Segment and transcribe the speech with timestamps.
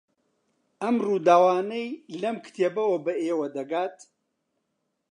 [0.81, 1.87] ئەم ڕووداوانەی
[2.21, 3.97] لەم کتێبەوە بە ئێوە دەگات